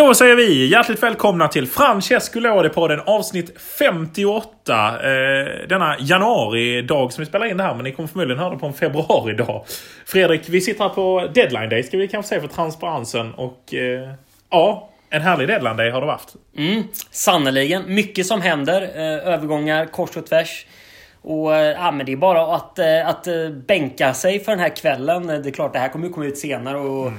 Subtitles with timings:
[0.00, 4.88] Då säger vi hjärtligt välkomna till Francesco Lodi-podden avsnitt 58.
[4.88, 8.58] Eh, denna januari-dag som vi spelar in det här, men ni kommer förmodligen höra det
[8.58, 9.64] på en februari-dag.
[10.06, 13.34] Fredrik, vi sitter här på deadline day ska vi kanske säga för transparensen.
[13.34, 14.10] Och eh,
[14.50, 16.34] ja, en härlig deadline day har det varit.
[16.56, 17.94] Mm, Sannerligen.
[17.94, 18.82] Mycket som händer.
[18.82, 20.66] Eh, övergångar kors och tvärs.
[21.22, 24.60] Och eh, ja, men det är bara att, eh, att eh, bänka sig för den
[24.60, 25.26] här kvällen.
[25.26, 26.78] Det är klart, det här kommer ju komma ut senare.
[26.78, 27.18] Och, Mm.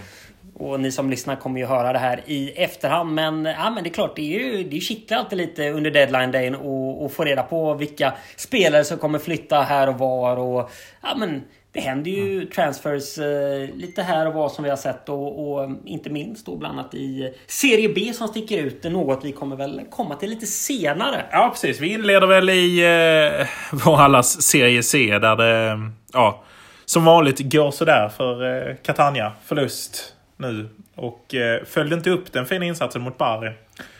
[0.53, 3.13] Och ni som lyssnar kommer ju höra det här i efterhand.
[3.13, 6.31] Men, ja, men det är klart, det, är ju, det kittlar alltid lite under deadline
[6.31, 10.37] dayn och, och få reda på vilka spelare som kommer flytta här och var.
[10.37, 11.41] Och, ja, men,
[11.73, 12.47] det händer ju Mm.
[12.49, 16.55] transfers eh, lite här och var som vi har sett och, och inte minst då
[16.55, 18.83] bland annat i Serie B som sticker ut.
[18.83, 21.25] Något vi kommer väl komma till lite senare.
[21.31, 21.79] Ja, precis.
[21.79, 22.79] Vi inleder väl i
[23.39, 23.47] eh,
[23.85, 25.79] vår allas serie C där det,
[26.13, 26.43] ja,
[26.85, 29.31] som vanligt går sådär för eh, Catania.
[29.45, 30.70] Förlust nu.
[30.95, 33.52] Och eh, följde inte upp den fina insatsen mot Bari.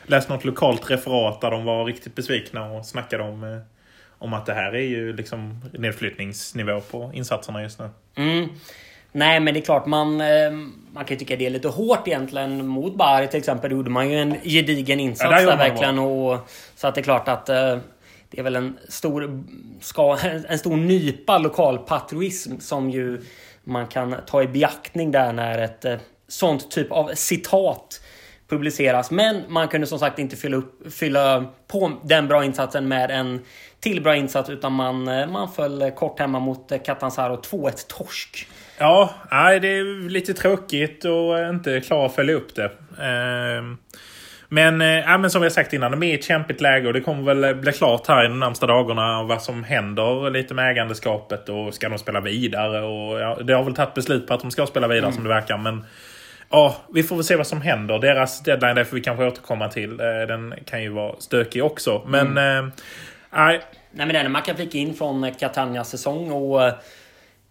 [0.06, 3.59] Läste något lokalt referat där de var riktigt besvikna och snackade om, eh,
[4.17, 7.89] om att det här är ju liksom nedflyttningsnivå på insatserna just nu.
[8.16, 8.50] Mm.
[9.11, 10.52] Nej, men det är klart man, eh,
[10.94, 13.70] man kan ju tycka det är lite hårt egentligen mot Bari till exempel.
[13.70, 16.00] Då gjorde man ju en gedigen Ja, insats där där verkligen.
[16.00, 17.78] Och, så att det är klart att eh,
[18.30, 19.44] det är väl en stor,
[19.81, 20.17] ska,
[20.48, 23.22] en stor nypa lokalpatriotism som ju
[23.64, 25.98] man kan ta i beaktning där när ett eh,
[26.31, 28.01] sånt typ av citat
[28.49, 29.11] publiceras.
[29.11, 33.39] Men man kunde som sagt inte fylla, upp, fylla på den bra insatsen med en
[33.79, 38.47] till bra insats utan man, man föll kort hemma mot Catanzaro 2-1 torsk.
[38.77, 42.71] Ja, nej, det är lite tråkigt och inte klara att följa upp det.
[43.03, 43.77] Ehm,
[44.53, 46.87] Men, eh, ja, men som vi har sagt innan, de är i ett kämpigt läge
[46.87, 50.53] och det kommer väl bli klart här i de närmsta dagarna vad som händer lite
[50.53, 52.81] med ägandeskapet och ska de spela vidare?
[52.81, 55.29] Och, ja, det har väl tagit beslut på att de ska spela vidare som det
[55.29, 55.57] verkar.
[55.57, 55.85] Men
[56.52, 57.99] ja, vi får väl se vad som händer.
[57.99, 59.99] Deras deadline där får vi kanske återkomma till.
[59.99, 62.02] Eh, Den kan ju vara stökig också.
[62.08, 62.73] Men, eh,
[63.33, 63.61] nej.
[63.93, 66.71] Nej men det enda man kan flika in från eh, Catanias säsong och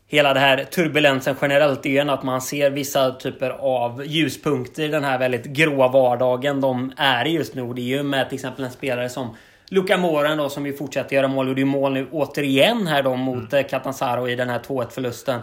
[0.09, 4.89] hela det här turbulensen generellt är ju att man ser vissa typer av ljuspunkter i
[4.89, 7.63] den här väldigt gråa vardagen de är i just nu.
[7.63, 9.37] Och Det är ju med till exempel en spelare som
[9.69, 11.49] Luka Moren då som ju fortsätter göra mål.
[11.49, 13.65] Gjorde ju mål nu återigen här då mot mm.
[13.65, 15.41] Catanzaro i den här 2-1 förlusten.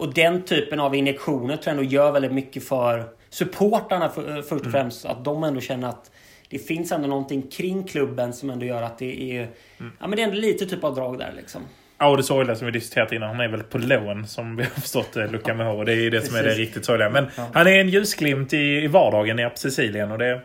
[0.00, 4.42] Och den typen av injektioner tror jag ändå gör väldigt mycket för supportarna för, eh,
[4.42, 5.04] först och främst.
[5.06, 6.10] Att de ändå känner att
[6.48, 9.48] det finns ändå någonting kring klubben som ändå gör att det är...
[9.78, 11.62] Ja men det är ändå lite typ av drag där liksom.
[11.98, 14.62] Ja, och det sorgliga som vi diskuterat innan, han är väl på lån som vi
[14.62, 15.84] har förstått det, Luka Moho.
[15.84, 17.10] Det är det som är det riktigt sorgliga.
[17.10, 20.40] Men han är en ljusglimt i, i vardagen nere på Sicilien och det,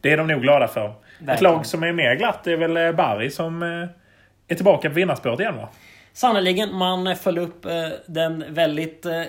[0.00, 0.86] det är de nog glada för.
[0.86, 1.54] Ett Verkligen.
[1.54, 3.68] lag som är mer glatt är väl eh, Bari som eh,
[4.48, 5.68] är tillbaka på vinnarspåret igen va?
[6.12, 7.72] Sannerligen, man föll upp eh,
[8.06, 9.22] den väldigt eh,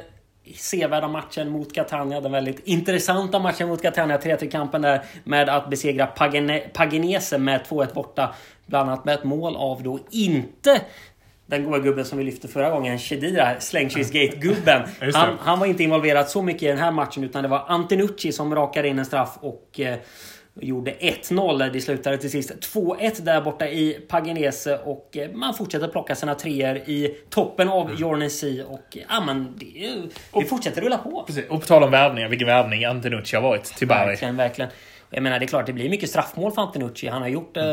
[0.55, 2.21] sevärda matchen mot Catania.
[2.21, 4.17] Den väldigt intressanta matchen mot Catania.
[4.17, 8.35] 3-3-kampen där med att besegra Pagane, Paginese med 2-1 borta.
[8.65, 10.81] Bland annat med ett mål av då inte
[11.45, 13.59] den goa gubben som vi lyfte förra gången, Chedira,
[14.65, 14.87] det.
[15.13, 18.31] Han, han var inte involverad så mycket i den här matchen utan det var Antenucci
[18.31, 19.97] som rakade in en straff och eh,
[20.55, 21.69] gjorde 1-0.
[21.73, 26.35] Det slutade till sist 2-1 där borta i Paginese och eh, man fortsätter plocka sina
[26.35, 28.01] treor i toppen av Mm.
[28.01, 29.93] Jornesi och ja men det,
[30.33, 31.23] det fortsätter rulla på.
[31.27, 31.49] Precis.
[31.49, 34.07] Och på tal om värvningar, vilken värvning Antenucci har varit till Bari.
[34.07, 34.71] Verkligen, verkligen.
[35.09, 37.07] Jag menar, det är klart, det blir mycket straffmål för Antenucci.
[37.07, 37.63] Han har gjort eh,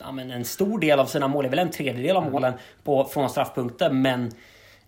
[0.00, 2.52] ja, en stor del av sina mål, det är väl en tredjedel av målen
[2.84, 3.90] på, från straffpunkter.
[3.90, 4.32] Men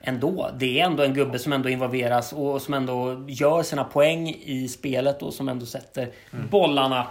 [0.06, 4.28] ändå, det är ändå en gubbe som ändå involveras och som ändå gör sina poäng
[4.28, 6.08] i spelet och som ändå sätter
[6.50, 7.06] bollarna.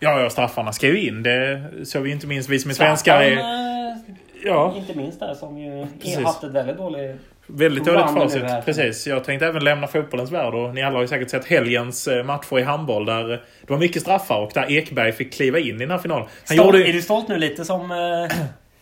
[0.00, 1.22] Ja, ja, straffarna ska ju in.
[1.22, 3.20] Det såg vi inte minst vi som är svenskar.
[3.22, 3.96] Är, eh,
[4.44, 6.24] ja, Inte minst där som ju Precis.
[6.24, 7.16] haft ett väldigt dåligt...
[7.46, 8.64] väldigt dåligt facit.
[8.64, 9.06] Precis.
[9.06, 12.24] Jag tänkte även lämna fotbollens värld och ni alla har ju säkert sett helgens eh,
[12.24, 15.78] matcher i handboll där det var mycket straffar och där Ekberg fick kliva in i
[15.78, 16.26] den här finalen.
[16.48, 17.90] Han Stolt, gjorde Är du stolt nu lite som...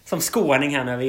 [0.06, 1.04] Som skåning här nu över.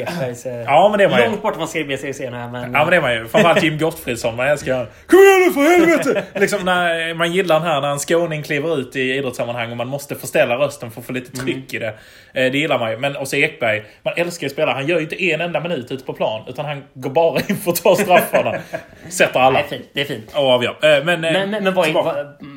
[0.47, 1.25] Eh, Ja, men det var ju.
[1.25, 2.73] Långt bort från Serie B, Serie C nu här, men...
[2.73, 3.28] Ja men det var ju.
[3.28, 4.35] Framförallt Jim Gottfridsson.
[4.35, 4.87] Man älskar.
[5.08, 6.23] Kom igen nu för helvete!
[6.40, 9.87] liksom när man gillar den här när en skåning kliver ut i idrottssammanhang och man
[9.87, 11.87] måste förställa rösten för att få lite tryck i det.
[12.34, 12.97] Eh, Det gillar man ju.
[12.97, 13.84] Men också Ekberg.
[14.03, 14.73] Man älskar ju spelare.
[14.73, 16.43] Han gör ju inte en enda minut ute på plan.
[16.47, 18.55] Utan han går bara in för att ta straffarna.
[19.09, 19.59] Sätter Det alla.
[19.59, 19.90] är fint.
[19.93, 20.31] Det är fint.
[20.35, 20.72] Och avgör.
[20.72, 22.16] Eh, Men, eh, Men, men, men vad, är, vad,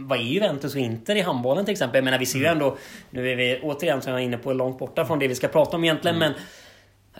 [0.08, 1.96] vad är Juventus och Inter i handbollen till exempel?
[1.98, 2.52] Jag menar, vi ser ju Mm.
[2.58, 2.76] ändå...
[3.10, 5.48] Nu är vi återigen, som jag var inne på, långt borta från det vi ska
[5.48, 6.16] prata om egentligen.
[6.16, 6.28] Mm.
[6.32, 6.40] Men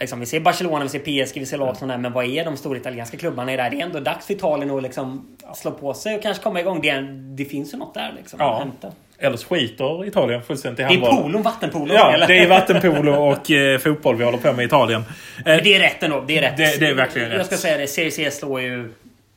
[0.01, 2.45] liksom, vi ser Barcelona, vi ser PSG, vi ser lag det här, Men vad är
[2.45, 3.71] de stora italienska klubbarna i det här?
[3.71, 6.81] Det är ändå dags för Italien att liksom slå på sig och kanske komma igång.
[6.81, 7.03] Det, är,
[7.37, 8.39] det finns ju något där liksom.
[8.43, 8.55] Ja.
[8.55, 8.93] att hämta.
[9.21, 11.23] Eller så skiter Italien fullständigt i Det är handboll.
[11.23, 11.95] polo, vattenpolo.
[11.95, 12.27] Ja, eller?
[12.27, 15.03] det är vattenpolo och eh, fotboll vi håller på med i Italien.
[15.47, 16.25] Eh, det är rätt ändå.
[16.27, 16.57] Det är rätt.
[16.57, 17.47] Det- det är verkligen Jag rätt.
[17.47, 17.87] ska säga det.
[17.87, 18.93] Serie C slår ju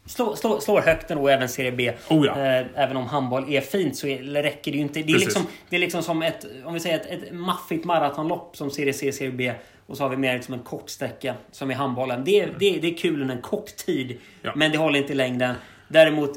[0.05, 1.93] slår, slår, slår högt ändå även Serie B.
[2.09, 2.31] Oh ja.
[2.31, 4.93] eh, även om handboll är fint så är, räcker det ju inte.
[4.93, 5.25] Det är, Precis.
[5.25, 8.93] liksom, det är liksom som ett, om vi säger ett, ett maffigt maratonlopp som Serie
[8.93, 9.53] C, Serie B.
[9.87, 12.23] Och så har vi mer liksom en kort sträcka som i handbollen.
[12.23, 14.17] Det är, det, det är kul under en kort tid.
[14.41, 14.51] Ja.
[14.55, 15.55] Men det håller inte i längden.
[15.87, 16.31] Däremot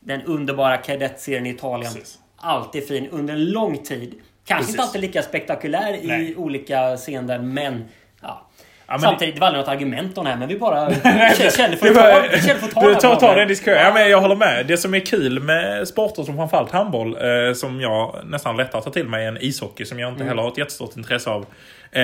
[0.00, 1.92] den underbara kadettserien i Italien.
[1.92, 2.18] Precis.
[2.36, 4.14] Alltid fin under en lång tid.
[4.44, 4.74] Kanske Precis.
[4.74, 6.36] inte alltid lika spektakulär i Nej.
[6.36, 7.84] olika scener men...
[8.86, 8.98] Ja.
[8.98, 10.90] Samtidigt, det var aldrig något argument om det här men vi bara
[11.56, 13.38] kände för att ta, ta Du tar Gabriel.
[13.38, 13.80] den diskussionen.
[13.86, 14.66] Ja, men jag håller med.
[14.66, 18.90] Det som är kul med sporter som framförallt handboll, eh, som jag nästan lättare tar
[18.90, 21.46] till mig än ishockey, som jag inte heller har ett jättestort intresse av.
[21.92, 22.02] Eh,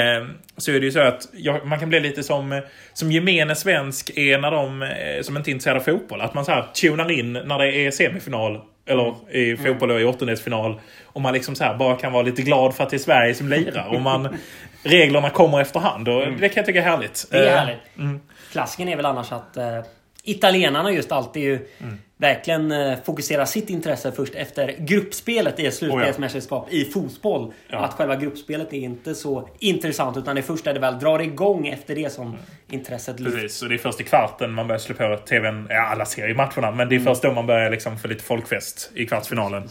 [0.57, 2.63] så är det ju så att jag, man kan bli lite som,
[2.93, 4.89] som gemene svensk är när de eh,
[5.23, 6.21] som inte är intresserade av fotboll.
[6.21, 10.05] Att man så här tunar in när det är semifinal, eller i fotboll och i
[10.05, 10.81] åttondelsfinal.
[11.05, 13.49] Och man liksom så bara kan vara lite glad för att det är Sverige som
[13.49, 13.87] lirar.
[13.95, 14.37] Och man,
[14.83, 16.09] reglerna kommer efterhand.
[16.09, 17.27] Och Det kan jag tycka är härligt.
[17.31, 18.23] Det är Eh, härligt.
[18.53, 19.81] Klassiken är väl annars att eh,
[20.25, 21.99] italienarna just alltid ju Mm.
[22.21, 27.53] Verkligen eh, fokuserar sitt intresse först efter gruppspelet i ett slutspelsmästerskap i fotboll.
[27.69, 27.79] Ja.
[27.79, 31.19] Att själva gruppspelet är inte så intressant utan det är först när det väl drar
[31.23, 32.37] igång efter det som
[32.71, 33.41] intresset lyfter.
[33.41, 35.67] Precis, och det är först i kvarten man börjar slå på tvn.
[35.71, 37.07] Ja, alla ser ju matcherna, men det Mm.
[37.09, 39.63] är först då man börjar liksom få lite folkfest i kvartsfinalen.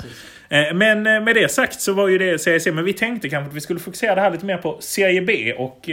[0.50, 3.30] Eh, Men eh, med det sagt så var ju det Serie C, men vi tänkte
[3.30, 5.90] kanske att vi skulle fokusera det här lite mer på Serie B och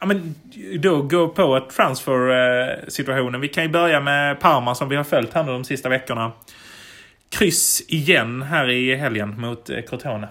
[0.00, 0.34] ja, men
[0.78, 3.40] då gå på transfer-situationen.
[3.40, 6.32] Vi kan ju börja med Parma som vi har följt här nu de sista veckorna.
[7.28, 10.28] Kryss igen här i helgen mot eh, Crotone.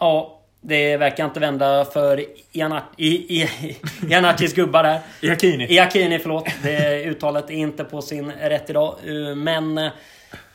[0.00, 5.00] Ja, det verkar inte vända för Iannaccis gubbar där.
[5.20, 5.66] Iacchini.
[5.74, 6.48] Iacchini, förlåt.
[6.62, 8.94] Det uttalet är inte på sin rätt idag.
[9.06, 9.78] Eh, Men...
[9.78, 9.90] eh,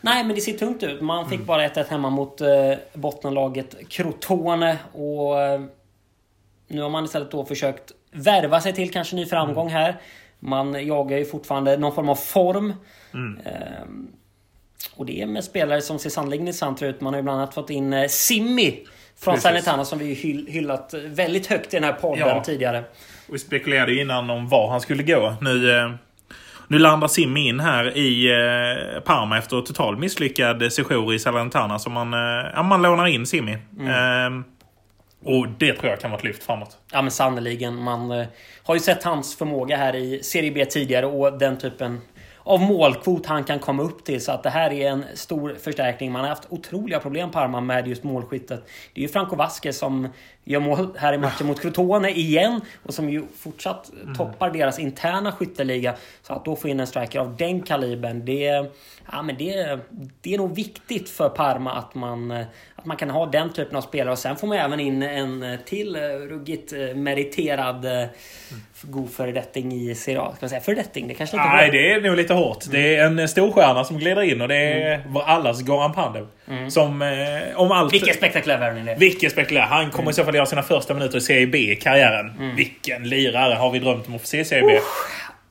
[0.02, 1.02] Nej, men det ser tungt ut.
[1.02, 2.42] Man fick bara 1-1 hemma mot
[2.94, 4.78] bottenlaget Crotone.
[4.92, 5.36] Och
[6.68, 9.96] nu har man istället då försökt värva sig till kanske ny framgång här.
[10.40, 12.74] Man jagar ju fortfarande någon form av form.
[13.46, 14.08] Ehm,
[14.96, 17.02] och det är med spelare som ser sannerligen intressanta ut.
[17.02, 18.80] Man har ju bland annat fått in eh, Simmi
[19.20, 19.38] från.
[19.38, 22.44] Salernitana som vi ju hyll- hyllat väldigt högt i den här podden Ja.
[22.44, 22.84] tidigare.
[23.32, 25.36] Vi spekulerade ju innan om var han skulle gå.
[25.42, 25.92] Nu, eh,
[26.68, 31.80] nu landar Simmi in här i eh, Parma efter totalt misslyckad sejour i Salernitana.
[31.80, 32.14] Så man,
[32.56, 33.54] ja, man lånar in Simmi.
[33.54, 34.30] Eh,
[35.26, 36.78] och det tror jag kan vara ett lyft framåt.
[36.92, 37.76] Ja men sannerligen.
[37.76, 38.28] Man eh,
[38.64, 42.02] har ju sett hans förmåga här i Serie B tidigare och den typen
[42.44, 44.24] av målkvot han kan komma upp till.
[44.24, 46.12] Så att det här är en stor förstärkning.
[46.12, 48.64] Man har haft otroliga problem Parma med just målskyttet.
[48.94, 50.08] Det är ju Franco Vasquez som
[50.44, 52.62] gör mål här i matchen mot Crotone igen.
[52.84, 55.96] Och som ju fortsatt toppar deras interna skytteliga.
[56.22, 58.26] Så att då få in en striker av den kalibern.
[58.26, 58.66] Det,
[59.12, 59.80] ja, men det,
[60.22, 62.32] det är nog viktigt för Parma att man,
[62.76, 64.12] att man kan ha den typen av spelare.
[64.12, 68.08] Och sen får man även in en till eh, ruggigt eh, meriterad eh,
[68.82, 70.32] god föredetting i Serie A.
[70.36, 71.08] Ska man säga föredetting?
[71.08, 72.66] Det kanske inte Nej, det är nog lite hårt.
[72.72, 76.28] Det är en storstjärna som glider in och det är vår allas Goran Pandev.
[76.70, 77.94] Som eh, om allt...
[77.94, 78.96] Vilken spektakulär värvning det är.
[78.98, 79.66] Vilken spekulerar.
[79.66, 82.56] Han kommer i så fall göra sina första minuter i Serie B i karriären.
[82.56, 84.80] Vilken lirare har vi drömt om att få se i Serie B.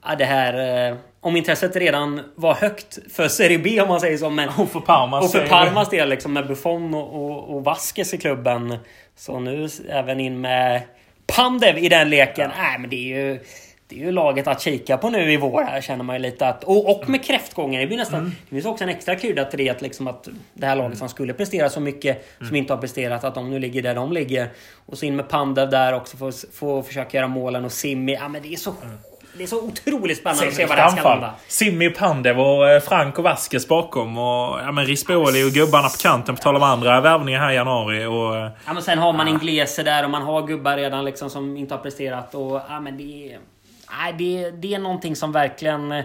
[0.07, 0.89] Ja, det här...
[0.91, 4.31] eh, Om intresset redan var högt för Serie B om man säger så.
[4.31, 5.47] Men, Och för Parmas och för.
[5.47, 8.77] Parmas del liksom med Buffon och, och, och Vasquez i klubben.
[9.17, 10.83] Så nu även in med
[11.27, 12.51] Pandev i den leken.
[12.59, 13.41] Nej, men det är ju...
[13.95, 16.49] Det är ju laget att kika på nu i vår här känner man ju lite
[16.49, 16.65] att...
[16.65, 17.81] Och, och med kräftgången.
[17.81, 18.19] Det blir nästan...
[18.19, 18.33] Mm.
[18.49, 21.09] Det finns också en extra krydda till det att, liksom att det här laget som
[21.09, 22.03] skulle prestera så mycket
[22.37, 22.49] Mm.
[22.49, 24.51] som inte har presterat att de nu ligger där de ligger.
[24.87, 28.15] Och så in med Pandev där också för att få försöka göra målen och Simmi.
[28.15, 28.75] Ja men det är så...
[29.37, 31.35] Det är så otroligt spännande att se vad det här ska landa.
[31.49, 34.19] Simmi Pandev och eh, Franco Vasquez bakom.
[34.19, 37.55] Och ja, men Rispoli och gubbarna på kanten på tal om andra värvningar här i
[37.55, 38.05] januari.
[38.05, 41.31] Och, eh, Ja, men sen har man Inglese där och man har gubbar redan liksom
[41.31, 42.35] som inte har presterat.
[42.35, 43.39] Och, ja, men det, är,
[43.99, 45.93] nej, det, det är någonting som verkligen...
[45.93, 46.05] eh,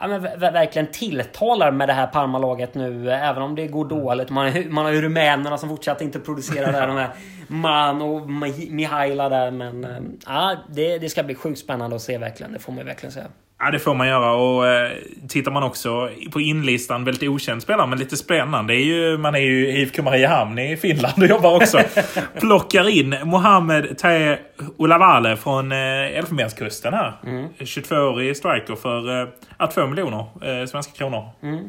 [0.00, 3.84] Ja, men ver- verkligen tilltalar med det här Parma-laget nu, eh, även om det går
[3.84, 4.30] dåligt.
[4.30, 6.86] Man, man har ju rumänerna som fortsatt inte producerar där.
[6.86, 7.10] de här
[7.48, 9.50] Man och Mi- Mihaila där.
[9.50, 9.96] Men eh,
[10.26, 12.52] ja, det, det ska bli sjukt spännande att se verkligen.
[12.52, 13.26] Det får man verkligen säga.
[13.58, 14.32] Ja, det får man göra.
[14.32, 14.90] Och eh,
[15.28, 18.72] tittar man också på inlistan, väldigt okänd spelare, men lite spännande.
[18.72, 21.80] Det är ju, man är ju IFK Mariehamn i Finland och jobbar också.
[22.40, 24.38] Plockar in Mohamed Tahe
[24.76, 27.12] Olavale från eh, Elfenbenskusten här.
[27.58, 31.28] 22-årig striker för eh, ja, 2 miljoner eh, svenska kronor.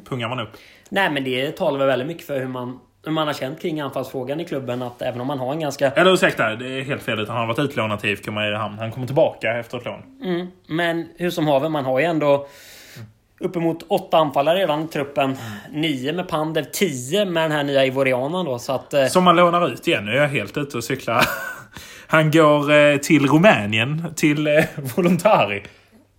[0.09, 0.49] Pungar man upp.
[0.89, 2.79] Nej, men det talar väl väldigt mycket för hur man,
[3.13, 4.81] man har känt kring anfallsfrågan i klubben.
[4.81, 7.19] Att även om man har en ganska Eller ursäkta, det är helt fel.
[7.19, 8.77] Utan han har varit utlånad till IFK Mariehamn.
[8.79, 10.01] Han kommer tillbaka efter ett lån.
[10.23, 12.47] Mm, men hur som haver, man har ju ändå
[13.39, 15.37] uppemot åtta anfallare redan i truppen.
[15.71, 18.59] Nio med Pandev, tio med den här nya Ivorianen då.
[18.59, 18.93] Så att...
[18.93, 20.05] eh, Som man lånar ut igen.
[20.05, 21.25] Nu är jag helt ute och cyklar.
[22.07, 24.63] Han går eh, till Rumänien, till eh,
[24.95, 25.63] Voluntari.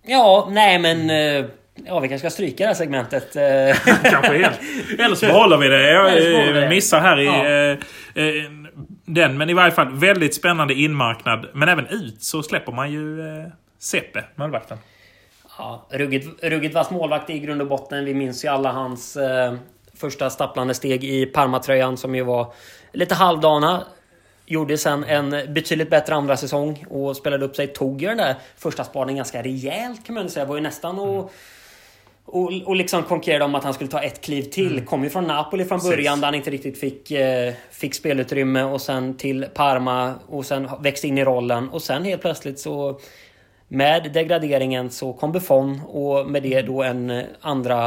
[0.07, 1.09] Ja, nej men...
[1.09, 1.45] eh,
[1.85, 3.33] Ja, vi kanske ska stryka det här segmentet.
[4.03, 4.59] Kanske helt.
[4.99, 5.91] Eller så behåller vi det.
[5.91, 6.69] Jag det.
[6.69, 7.45] missar här i Ja.
[7.45, 8.51] eh, eh,
[9.05, 9.37] den.
[9.37, 11.45] Men i varje fall väldigt spännande inmarknad.
[11.53, 13.45] Men även ut så släpper man ju eh,
[13.79, 14.77] Seppe, målvakten.
[15.57, 18.05] Ja, ruggigt, ruggigt vass målvakt i grund och botten.
[18.05, 19.53] Vi minns ju alla hans eh,
[19.97, 22.53] första stapplande steg i Parma-tröjan som ju var
[22.93, 23.83] lite halvdana.
[24.45, 27.67] Gjorde sen en betydligt bättre andra säsong och spelade upp sig.
[27.67, 30.45] Tog ju den där första spaningen ganska rejält kan man säga.
[30.45, 31.31] Var ju nästan och,
[32.31, 34.85] och, och liksom konkurrerade om att han skulle ta ett kliv till.
[34.85, 35.91] Kom ju från Napoli från Precis.
[35.95, 40.69] början där han inte riktigt fick, eh, fick spelutrymme och sen till Parma och sen
[40.79, 42.99] växte in i rollen och sen helt plötsligt så
[43.67, 47.85] med degraderingen så kom Buffon och med det då en eh, andra,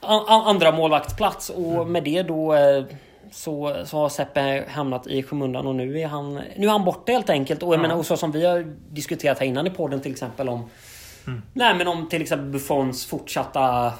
[0.00, 2.84] a- andra målvaktsplats och med det då eh,
[3.32, 7.12] så, så har Seppe hamnat i skymundan och nu är han, nu är han borta
[7.12, 7.62] helt enkelt.
[7.62, 10.48] Och jag menar, och så som vi har diskuterat här innan i podden till exempel
[10.48, 10.70] om
[11.52, 13.92] Nej men om till exempel Buffons fortsatta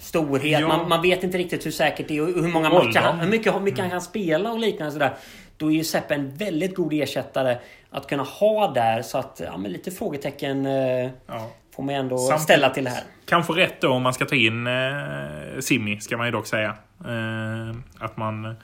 [0.00, 0.68] storhet.
[0.68, 2.86] Man, man vet inte riktigt hur säkert det är och hur många Åldern.
[2.86, 5.14] matcher han, hur mycket, hur mycket han kan spela och liknande sådär.
[5.56, 7.56] Då är ju Seppe en väldigt god ersättare
[7.90, 9.02] att kunna ha där.
[9.02, 11.50] Så att ja, men lite frågetecken eh, Ja.
[11.76, 13.02] får man ändå Samtidigt- ställa till det här.
[13.26, 14.72] Kanske rätt då om man ska ta in eh,
[15.60, 16.68] Simi, ska man ju dock säga.
[17.06, 18.54] Eh, att man...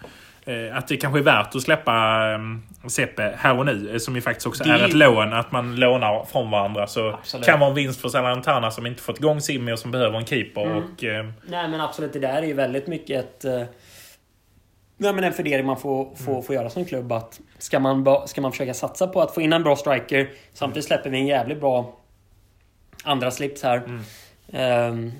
[0.48, 1.92] Eh, att det kanske är värt att släppa
[2.32, 5.32] eh, Seppe här och nu, eh, som ju faktiskt också Det- är ett lån.
[5.32, 6.86] Att man lånar från varandra.
[6.86, 7.46] Så Absolut.
[7.46, 10.26] kan vara en vinst för Salernitana som inte fått igång Simi och som behöver en
[10.26, 10.62] keeper.
[10.66, 10.76] Mm.
[10.76, 13.44] Och, eh, Nej men absolut, det där är ju väldigt mycket ett...
[13.44, 13.62] eh,
[15.00, 17.12] Nej, men en fundering man får, får, får göra som klubb.
[17.12, 20.84] Att ska, man, ska man försöka satsa på att få in en bra striker samtidigt
[20.86, 21.96] släpper vi en jävligt bra
[23.04, 23.82] andra slips här.
[24.52, 25.12] Ehm,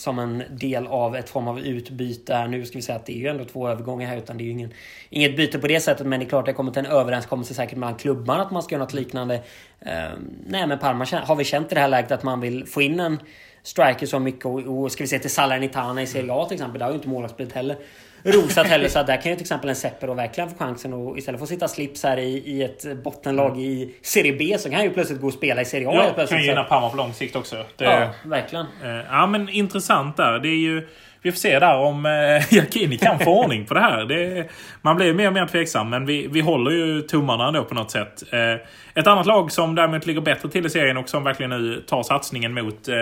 [0.00, 2.46] som en del av ett form av utbyte.
[2.46, 4.46] Nu ska vi säga att det är ju ändå två övergångar här utan det är
[4.46, 4.72] ju ingen,
[5.10, 6.06] inget byte på det sättet.
[6.06, 8.74] Men det är klart det kommer till en överenskommelse säkert mellan klubbarna att man ska
[8.74, 9.42] göra något liknande.
[9.80, 12.82] Ehm, nej men Parma har vi känt i det här läget att man vill få
[12.82, 13.18] in en
[13.62, 16.78] striker så mycket och, och ska vi se till Salernitana i Serie A till exempel.
[16.78, 17.76] Där har ju inte målvaktsspelet heller
[18.22, 18.88] rosat heller.
[18.88, 21.38] Så att där kan ju till exempel en Sepper då verkligen få chansen och istället
[21.38, 24.84] för att sitta slips här i, i ett bottenlag i Serie B så kan han
[24.84, 26.46] ju plötsligt gå och spela i Serie A ja, kan plötsligt.
[26.46, 27.64] gynna Parma på lång sikt också.
[27.76, 28.66] Det, Ja, verkligen.
[28.84, 30.38] Eh, Ja men intressant där.
[30.38, 30.88] Det är ju,
[31.22, 32.12] vi får se där om eh,
[32.52, 34.04] Giacchini kan få ordning på det här.
[34.04, 34.48] Det,
[34.82, 37.90] man blir mer och mer tveksam men vi, vi håller ju tummarna ändå på något
[37.90, 38.22] sätt.
[38.32, 41.84] Eh, ett annat lag som däremot ligger bättre till i serien och som verkligen nu
[41.86, 42.94] tar satsningen mot, eh,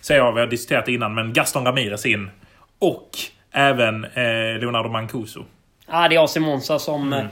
[0.00, 2.30] säger jag, vi har diskuterat det innan, men Gaston Ramirez in.
[2.78, 3.10] Och
[3.54, 5.44] även eh, Leonardo Mancuso.
[5.90, 7.26] Ja, det är AC Monza som, Mm.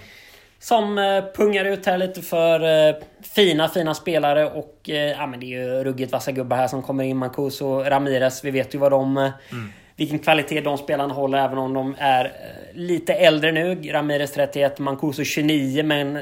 [0.58, 2.94] som eh, pungar ut här lite för eh,
[3.34, 4.44] fina, fina spelare.
[4.50, 7.16] Och eh, ja, men det är ju ruggigt vassa gubbar här som kommer in.
[7.16, 8.44] Mancuso Ramirez.
[8.44, 9.16] Vi vet ju vad de...
[9.16, 9.72] eh, Mm.
[9.96, 12.30] Vilken kvalitet de spelarna håller även om de är eh,
[12.74, 13.74] lite äldre nu.
[13.92, 16.18] Ramirez 31, Mancuso 29 men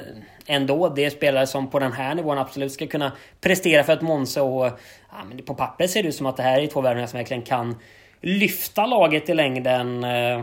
[0.47, 0.89] ändå.
[0.89, 4.43] Det är spelare som på den här nivån absolut ska kunna prestera för ett Monza.
[4.43, 4.65] Och,
[5.11, 7.17] ja, men på papper ser det ut som att det här är två värvningar som
[7.19, 7.77] verkligen kan
[8.21, 10.05] lyfta laget i längden.
[10.05, 10.43] Eh,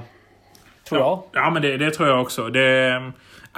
[0.89, 1.23] tror jag.
[1.31, 2.49] Ja, men det, det tror jag också.
[2.49, 3.11] Det är,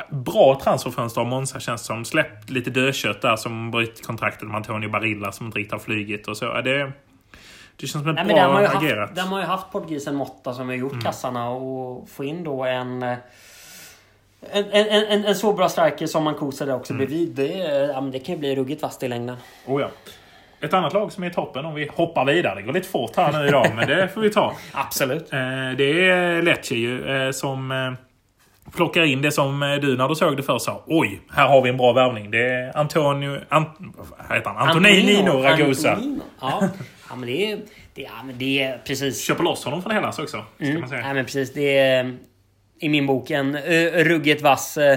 [0.09, 2.05] bra transferfönster av Monza känns som.
[2.05, 6.27] Släppt lite dödkött där som brytt kontraktet med Antonio Barilla som inte riktigt har flugit
[6.27, 6.45] och så.
[6.45, 6.91] Ja, Det,
[7.75, 8.99] det känns som ett Nej, där har, bra man ju agerat.
[8.99, 11.03] haft, där har man ju haft portugisen Motta som har gjort Mm.
[11.03, 13.03] kassarna och få in då en...
[13.03, 13.17] eh,
[14.51, 16.23] En, en, en, en så bra striker som
[16.65, 16.79] där Mm.
[16.81, 17.29] också bredvid.
[17.29, 17.47] Det,
[17.93, 19.37] ja, det kan ju bli ruggigt vasst i längden.
[19.65, 19.89] Oh, ja.
[20.61, 22.55] Ett annat lag som är i toppen om vi hoppar vidare.
[22.55, 24.55] Det går lite fort här nu idag, men det får vi ta.
[24.71, 25.33] Absolut.
[25.33, 25.39] Eh,
[25.77, 27.93] det är Lecce ju eh, som eh,
[28.75, 30.83] plockar in det som du när du såg det först sa.
[30.87, 32.31] Oj, här har vi en bra värvning.
[32.31, 33.37] Det är Antonio...
[33.49, 33.69] Ant,
[34.27, 34.69] vad heter han?
[34.69, 35.91] Antonino Ragusa.
[35.91, 36.21] Antonino.
[36.41, 36.61] Ja.
[37.09, 37.59] ja, men det är...
[37.93, 39.23] Det, ja, men det är precis...
[39.25, 40.45] Köper loss honom från Hellas också.
[40.55, 40.79] Ska Mm.
[40.79, 41.01] man säga.
[41.01, 41.53] Nej, men precis.
[41.53, 42.17] Det är
[42.79, 44.95] i min bok en uh, ruggigt vass uh,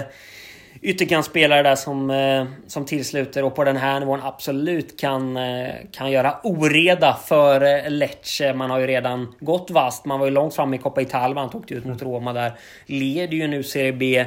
[0.83, 6.11] ytterkantsspelare där som, eh, som tillsluter och på den här nivån absolut kan, eh, kan
[6.11, 8.53] göra oreda för eh, Lecce.
[8.53, 10.05] Man har ju redan gått vast.
[10.05, 11.35] Man var ju långt fram i Coppa Italia.
[11.35, 12.53] Man tog ut mot Roma där.
[12.85, 14.25] Leder ju nu Serie B.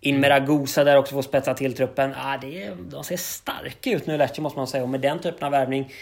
[0.00, 2.14] In med Ragusa där också får spetsa till truppen.
[2.24, 4.82] Ah, det är, de ser starka ut nu Lecce måste man säga.
[4.82, 5.92] Och med den typen av värvning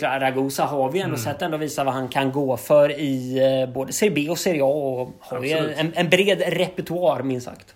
[0.00, 4.12] Ragusa har vi ändå sett ändå visa vad han kan gå för i både Serie
[4.12, 4.66] B och Serie A.
[4.66, 7.74] Och har ju en, en bred repertoar minst sagt.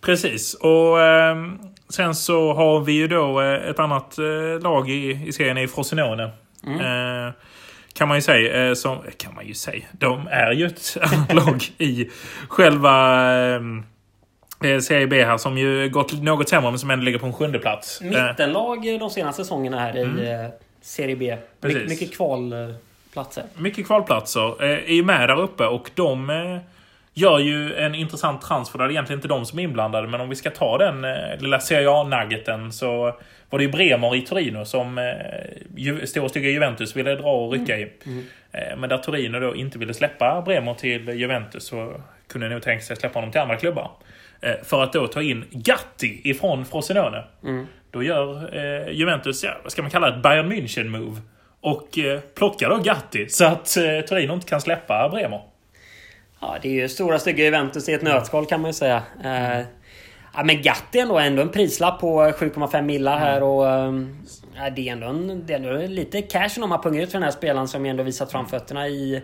[0.00, 0.54] Precis.
[0.54, 1.36] Och eh,
[1.88, 5.68] sen så har vi ju då eh, ett annat eh, lag i, i serien i
[5.68, 6.30] Frosinone.
[6.66, 6.80] Mm.
[6.80, 7.32] Eh,
[7.92, 8.68] kan man ju säga.
[8.68, 9.84] Eh, som, kan man ju säga.
[9.92, 10.96] De är ju ett
[11.32, 12.10] lag i
[12.48, 13.20] själva
[13.54, 17.32] eh, Serie B här som ju gått något sämre men som ändå ligger på en
[17.32, 18.00] sjunde plats.
[18.00, 20.48] Mittenlag de senaste säsongerna här i eh,
[20.80, 21.36] Serie B.
[21.60, 23.44] My, mycket kvalplatser.
[23.56, 24.62] mycket kvalplatser.
[24.62, 26.60] Är ju med där uppe och de...
[27.18, 30.08] Gör ju en intressant transfer där det egentligen inte är de som är inblandade.
[30.08, 33.04] Men om vi ska ta den eh, lilla Serie A-nuggeten så
[33.50, 37.78] var det ju Bremer i Torino som eh, stora stygga Juventus ville dra och rycka
[37.78, 37.92] i.
[38.06, 38.24] Mm.
[38.52, 42.84] Eh, men där Torino då inte ville släppa Bremer till Juventus så kunde nog tänka
[42.84, 43.90] sig släppa honom till andra klubbar.
[44.40, 47.24] Eh, för att då ta in Gatti ifrån Frosinone.
[47.44, 47.66] Mm.
[47.90, 51.20] Då gör eh, Juventus, ja, vad ska man kalla det, ett Bayern München-move.
[51.60, 55.55] Och eh, plockar då Gatti så att eh, Torino inte kan släppa Bremer.
[56.46, 59.02] Ja, det är ju stora stygga Juventus i ett nötskal kan man ju säga.
[59.24, 59.60] Eh,
[60.34, 63.70] ja, men Gatti ändå, ändå en prislapp på 7,5 millar här och...
[63.70, 64.16] Ehm,
[64.56, 67.18] ja, det, är ändå en, det är ändå lite cash de har pungat ut för
[67.18, 69.22] den här spelaren som ändå visat framfötterna i,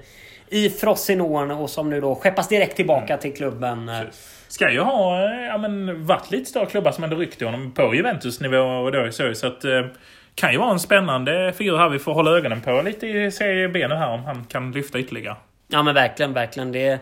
[0.49, 3.19] i Frosinone och som nu då skeppas direkt tillbaka mm.
[3.19, 3.91] till klubben.
[4.49, 7.95] Ska ju ha eh, ja, men, varit lite större klubbar som ändå ryckte honom på
[7.95, 9.35] Juventus-nivå och då så.
[9.35, 9.87] Så att, eh,
[10.35, 13.69] kan ju vara en spännande figur här vi får hålla ögonen på lite i Serie
[13.69, 15.37] B nu här om han kan lyfta ytterligare.
[15.73, 16.73] Ja men verkligen, verkligen.
[16.73, 17.01] Det,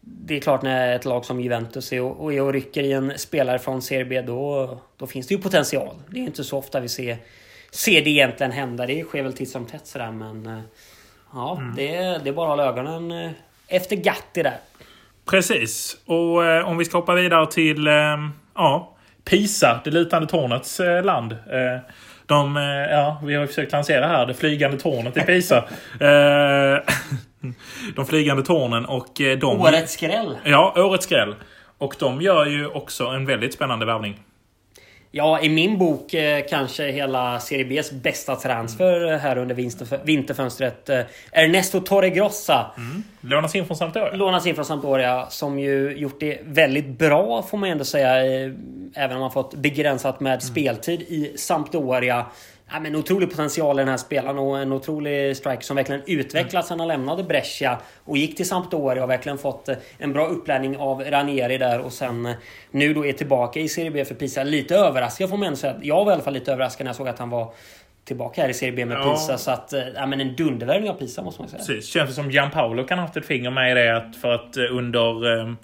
[0.00, 3.18] det är klart när ett lag som Juventus är och, och, och rycker i en
[3.18, 5.96] spelare från Serie B då, då finns det ju potential.
[6.08, 7.16] Det är inte så ofta vi ser,
[7.70, 8.86] ser det egentligen hända.
[8.86, 10.46] Det sker väl titt som tätt sådär men...
[10.46, 10.60] Eh,
[11.32, 11.74] ja, mm.
[11.76, 13.30] det, det är bara att hålla ögonen eh,
[13.68, 14.58] efter Gatti där.
[15.30, 15.96] Precis.
[16.06, 17.94] Och eh, om vi ska hoppa vidare till eh,
[18.54, 21.32] ja, Pisa, det lutande tornets eh, land.
[21.32, 21.80] Eh,
[22.26, 22.56] de,
[22.90, 25.64] ja, vi har ju försökt lansera här det flygande tornet i Pisa.
[27.96, 29.08] de flygande tornen och
[29.40, 29.60] de...
[29.60, 30.38] Årets skräll!
[30.44, 31.34] Ja, årets skräll.
[31.78, 34.18] Och de gör ju också en väldigt spännande värvning.
[35.14, 39.54] Ja, i min bok eh, kanske hela Serie Bs bästa transfer här under
[40.04, 40.88] vinterfönstret.
[40.88, 41.00] Eh,
[41.32, 42.70] Ernesto Torregrossa.
[42.76, 43.02] Mm.
[43.20, 44.16] Lånas in från Sampdoria.
[44.16, 45.26] Lånas in från Sampdoria.
[45.30, 48.24] Som ju gjort det väldigt bra får man ändå säga.
[48.24, 48.52] Eh,
[48.94, 50.40] även om han fått begränsat med mm.
[50.40, 52.26] speltid i Sampdoria
[52.70, 56.68] ja, men otrolig potential i den här spelaren och en otrolig striker som verkligen utvecklats
[56.68, 60.76] sen han lämnade Brescia och gick till Sampdoria och verkligen fått eh, en bra upplärning
[60.76, 62.32] av Ranieri där och sen eh,
[62.70, 64.42] nu då är tillbaka i Serie B för Pisa.
[64.42, 65.74] Lite överraskad får man säga.
[65.82, 67.54] Jag var i alla fall lite överraskad när jag såg att han var
[68.04, 69.12] tillbaka här i Serie B med ja.
[69.12, 69.38] Pisa.
[69.38, 71.58] Så att, eh, ja men en dundervärvning av Pisa måste man säga.
[71.58, 71.86] Precis.
[71.86, 75.26] Känns som Gianpaolo kan ha haft ett finger med i det att för att under
[75.26, 75.56] um,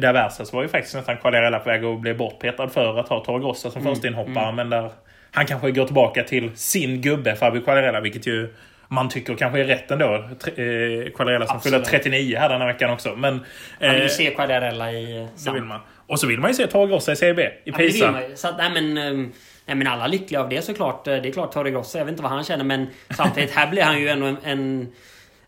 [0.00, 3.24] Daversa så var ju faktiskt nästan Quagliarella på väg att bli bortpetad för att ha
[3.24, 3.94] Torgrossa som mm.
[3.94, 4.48] första inhoppare.
[4.48, 4.56] Mm.
[4.56, 4.90] Men där
[5.30, 8.54] han kanske går tillbaka till sin gubbe Fabio Quagliarella, vilket ju
[8.88, 10.14] man tycker kanske är rätt ändå.
[10.14, 13.16] Eh, Quagliarella som fyller 39 här den här veckan också.
[13.16, 13.34] Men,
[13.80, 15.80] man vill ju eh, se Quagliarella i det vill man.
[16.06, 18.04] Och så vill man ju se Torregrossa i CB, i Pisa.
[18.04, 19.32] Ja, så nej, men, ehm,
[19.66, 21.04] nej, men alla lyckliga av det såklart.
[21.04, 24.00] Det är klart Torregrossa, jag vet inte vad han känner men samtidigt här blir han
[24.00, 24.92] ju ändå en, en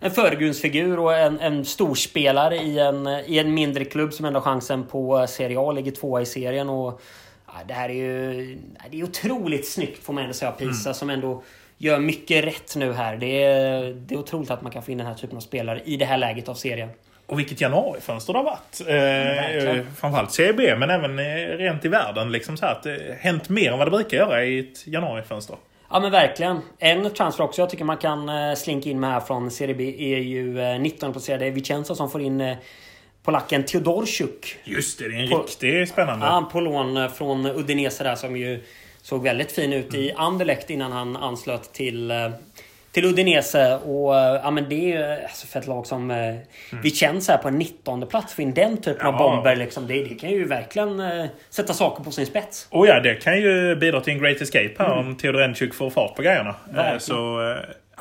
[0.02, 4.44] en förgrundsfigur och en, en storspelare i en, i en mindre klubb som ändå har
[4.44, 5.72] chansen på Serie A.
[5.72, 6.68] Ligger tvåa i serien.
[6.68, 7.02] Och
[7.68, 8.58] det här är ju
[8.90, 10.52] det är otroligt snyggt får man ändå säga.
[10.52, 10.94] Pisa mm.
[10.94, 11.42] som ändå
[11.78, 13.16] gör mycket rätt nu här.
[13.16, 15.80] Det är, det är otroligt att man kan få in den här typen av spelare
[15.84, 16.88] i det här läget av serien.
[17.26, 18.80] Och vilket januarifönster det har varit.
[18.80, 21.24] Eh, framförallt CB men även eh,
[21.56, 22.32] rent i världen.
[22.32, 25.56] Liksom så här, att det hänt mer än vad det brukar göra i ett januarifönster.
[25.90, 26.60] Ja men verkligen.
[26.78, 29.94] En transfer också jag tycker man kan eh, slinka in med här från Serie B
[29.98, 32.56] är ju 19 placerade Vicenza som får in eh,
[33.30, 34.56] polacken Teodorchuk.
[34.64, 36.26] Just det, det är en på, riktigt spännande.
[36.26, 38.60] Ja, på lån eh, från Udinese där som ju
[39.02, 40.00] såg väldigt fin ut mm.
[40.00, 42.30] i Anderlecht innan han anslöt till eh,
[42.92, 46.40] till Udinese och eh, ja men det är alltså för ett lag som mm.
[46.82, 49.08] vi känns här på en 19 plats för in den typen ja.
[49.08, 49.86] av bomber liksom.
[49.86, 52.68] Det, det, kan ju verkligen uh, sätta saker på sin spets.
[52.70, 54.98] Oh ja, det kan ju bidra till en great escape här mm.
[54.98, 56.54] om Teodorenchuk får fart på grejerna.
[56.70, 57.00] Verkligen.
[57.00, 57.40] Så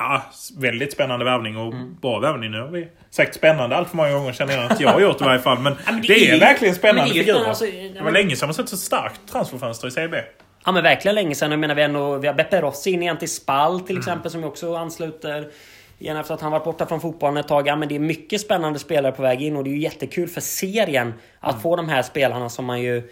[0.02, 0.22] Ja,
[0.56, 1.96] väldigt spännande värvning och mm.
[2.00, 2.50] bra värvning.
[2.50, 5.20] Nu har vi sagt spännande allt för många gånger känner jag att jag har gjort
[5.20, 5.58] i varje fall.
[5.58, 7.48] Men, ja, men det, det, är, är verkligen spännande figurer.
[7.48, 10.16] Alltså, det var länge sedan man sett så starkt transferfönster i CB.
[10.64, 11.50] Ja men verkligen länge sedan.
[11.50, 14.00] Jag menar vi, ändå, vi har Beppe Rossi in igen till Spal till mm.
[14.00, 15.50] exempel som också ansluter.
[15.98, 17.66] Igen efter att han varit borta från fotbollen ett tag.
[17.66, 20.28] Ja, men det är mycket spännande spelare på väg in och det är ju jättekul
[20.28, 21.62] för serien att mm.
[21.62, 23.10] få de här spelarna som man ju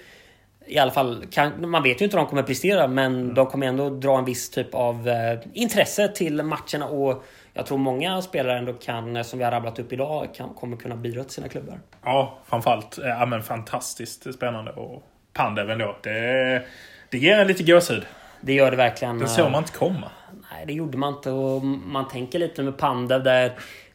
[0.69, 3.35] i alla fall, kan, man vet ju inte hur de kommer prestera men mm.
[3.35, 7.79] de kommer ändå dra en viss typ av eh, intresse till matcherna och jag tror
[7.79, 11.33] många spelare ändå kan, som vi har rabblat upp idag, kan, kommer kunna bidra till
[11.33, 11.81] sina klubbar.
[12.05, 15.03] Ja, framförallt ja, men fantastiskt spännande och
[15.33, 15.97] Pandev ändå.
[16.03, 16.63] Det,
[17.11, 18.07] det ger en lite gåshud.
[18.41, 19.19] Det gör det verkligen.
[19.19, 20.11] Det såg man inte komma.
[20.53, 23.53] Nej, det gjorde man inte och man tänker lite med Pandev där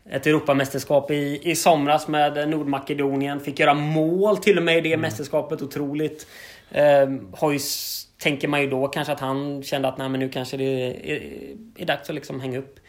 [0.10, 3.40] ett Europamästerskap i, i somras med Nordmakedonien.
[3.40, 5.02] Fick göra mål till och med i det mm.
[5.02, 5.62] mästerskapet.
[5.62, 6.28] Otroligt.
[6.72, 7.60] Eh, har ju,
[8.18, 11.24] tänker man ju då kanske att han kände att nej, men nu kanske det är,
[11.78, 12.80] är, dags att liksom hänga upp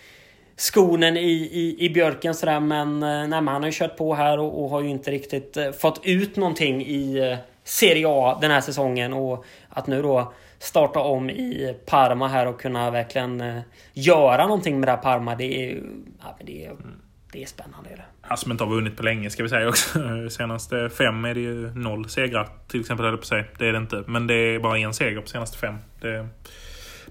[0.57, 2.61] skonen i, i, i björken sådär.
[2.61, 5.11] Men, eh, nej, men han har ju kört på här och, och har ju inte
[5.11, 9.13] riktigt eh, fått ut någonting i eh, Serie A den här säsongen.
[9.13, 13.61] Och att nu då starta om i Parma här och kunna verkligen
[13.93, 15.35] göra någonting med det här Parma.
[15.35, 15.83] Det är,
[16.23, 17.04] ja, det är, mm.
[17.35, 17.91] Det är spännande.
[17.91, 18.05] Är det.
[18.21, 19.99] Han som inte har vunnit på länge ska vi säga också.
[20.31, 23.07] Senaste fem är det ju noll segrar till exempel.
[23.07, 23.45] Eller på sig.
[23.59, 24.05] Det är det inte.
[24.07, 25.79] Men det är bara en seger på senaste fem.
[26.01, 26.29] Det,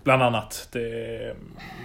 [0.04, 0.70] bland annat.
[0.72, 0.80] Det,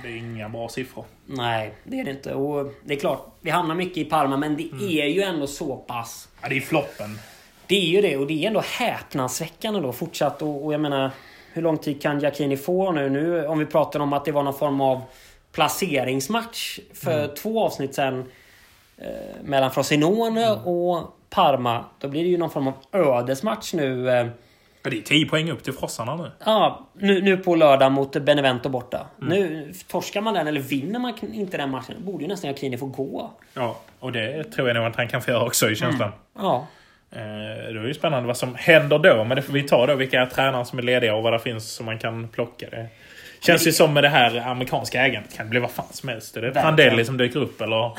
[0.02, 1.04] det är inga bra siffror.
[1.26, 2.34] Nej, det är det inte.
[2.34, 4.84] Och det är klart, vi hamnar mycket i Parma, men det Mm.
[4.88, 6.28] är ju ändå så pass...
[6.42, 7.18] Ja, det är floppen.
[7.66, 11.10] Det är ju det och det är ändå häpnadsväckande då fortsatt och, och jag menar
[11.52, 13.10] Hur lång tid kan Giacchini få nu?
[13.10, 15.02] Nu om vi pratar om att det var någon form av
[15.52, 17.34] placeringsmatch för Mm.
[17.34, 18.24] två avsnitt sen
[18.98, 19.06] eh,
[19.44, 20.58] mellan Frosinone Mm.
[20.66, 21.84] och Parma.
[21.98, 24.10] Då blir det ju någon form av ödesmatch nu.
[24.10, 24.26] Eh,
[24.82, 26.30] Ja, det är 10 poäng upp till frossarna nu.
[26.44, 29.06] ja, nu, nu på lördag mot Benevento borta.
[29.22, 29.28] Mm.
[29.40, 32.86] Nu torskar man den eller vinner man inte den matchen borde ju nästan Giacchini få
[32.86, 33.30] gå.
[33.54, 36.10] Ja, och det tror jag nog att han kan få göra också i känslan.
[36.38, 36.66] Ja.
[37.10, 37.18] Eh,
[37.72, 39.24] det är ju spännande vad som händer då.
[39.24, 39.94] Men det får vi ta då.
[39.94, 42.66] Vilka tränare som är lediga och vad det finns som man kan plocka.
[42.70, 42.86] Det
[43.40, 45.36] känns ju som med det här amerikanska ägandet.
[45.36, 46.34] kan det bli vad fan som helst.
[46.34, 46.64] Det är Verkligen.
[46.64, 47.92] Prandelli som dyker upp eller...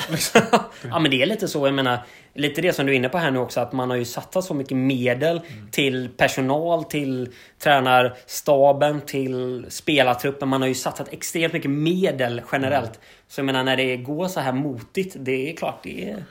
[0.89, 1.67] Ja men det är lite så.
[1.67, 1.99] Jag menar,
[2.33, 3.59] lite det som du är inne på här nu också.
[3.59, 10.47] Att man har ju satsat så mycket medel till personal, till tränarstaben, till spelartruppen.
[10.47, 12.99] Man har ju satsat extremt mycket medel generellt.
[13.27, 15.15] Så jag menar när det går så här motigt.
[15.19, 16.23] Det är klart, det, är,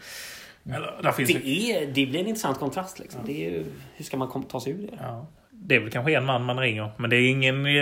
[0.66, 1.70] eller, det, ju...
[1.70, 2.98] är, det blir en intressant kontrast.
[2.98, 3.20] Liksom.
[3.26, 4.98] Det är ju, hur ska man ta sig ur det?
[5.00, 5.26] Ja.
[5.60, 6.90] Det är väl kanske en man man ringer.
[6.96, 7.72] Men det är ingen eh,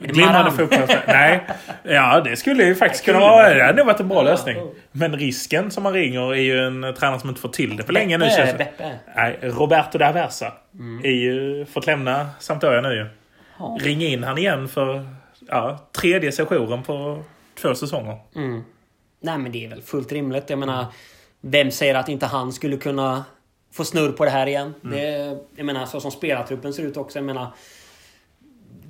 [0.00, 1.02] glimrande fotbollsspelare.
[1.06, 1.46] Nej.
[1.82, 3.54] Ja, det skulle ju faktiskt kunna vara...
[3.54, 4.56] Det hade nog varit en bra lösning.
[4.92, 7.92] Men risken som man ringer är ju en tränare som inte får till det på
[7.92, 8.24] länge nu.
[8.24, 8.58] Beppe, känns det.
[8.58, 8.98] Beppe.
[9.16, 10.52] Nej, Roberto da Versa
[11.02, 13.06] är ju fått lämna Sampdoria nu ju.
[13.58, 13.78] Ja.
[13.80, 15.06] Ring in han igen för
[15.48, 17.22] ja, tredje sessionen på
[17.60, 18.18] två säsonger.
[18.36, 18.64] Mm.
[19.20, 20.50] Nej men det är väl fullt rimligt.
[20.50, 20.86] Jag menar,
[21.40, 23.24] vem säger att inte han skulle kunna
[23.74, 24.74] få snurr på det här igen?
[24.82, 27.18] Det, jag menar, så som spelartruppen ser ut också.
[27.18, 27.54] Jag menar,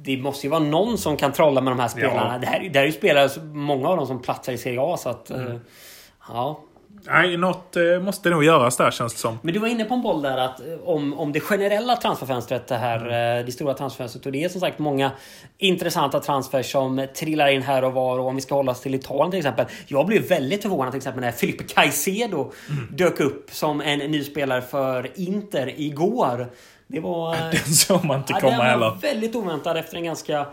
[0.05, 2.33] det måste ju vara någon som kan trolla med de här spelarna.
[2.33, 2.39] Ja.
[2.39, 4.97] Det, här, det här är ju spelare, många av dem som platsar i Serie A.
[4.97, 5.57] Så att, eh,
[6.29, 6.61] ja.
[7.07, 9.39] Nej, något eh, måste nog göras där känns det som.
[9.43, 12.67] Men du var inne på en boll där att eh, om, om det generella transferfönstret,
[12.67, 13.01] det här
[13.39, 14.27] eh, det stora transferfönstret.
[14.27, 15.11] Och det är som sagt många
[15.59, 18.19] intressanta transfers som trillar in här och var.
[18.19, 19.67] Och om vi ska hålla oss till Italien till exempel.
[19.87, 22.53] Jag blev väldigt förvånad till exempel när Felipe Caicedo
[22.91, 26.51] dök upp som en ny spelare för Inter igår.
[26.87, 27.37] Det var...
[27.53, 28.97] Den såg man inte ja, komma var heller.
[29.03, 30.47] väldigt oväntad efter en ganska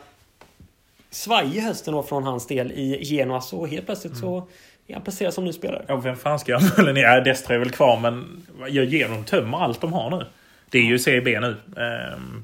[1.10, 3.42] svajig hösten då från hans del i Genoa.
[3.42, 4.48] Så helt plötsligt så
[4.88, 5.86] är han placerad som ny spelare.
[5.88, 6.62] Ja, vem fan ska jag
[6.98, 10.26] Ja, Destra är väl kvar men jag ger dem tömmer allt de har nu.
[10.70, 11.56] Det är ju Serie B nu.
[11.78, 12.44] Ehm,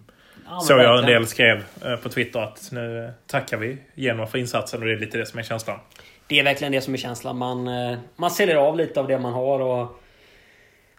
[0.49, 4.37] Ja, så jag en del skrev eh, på Twitter att nu tackar vi Genoa för
[4.37, 5.79] insatsen och det är lite det som är känslan.
[6.27, 7.37] Det är verkligen det som är känslan.
[7.37, 10.01] Man, eh, man säljer av lite av det man har och,